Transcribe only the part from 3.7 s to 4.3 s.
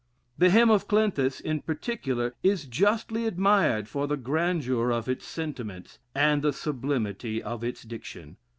for the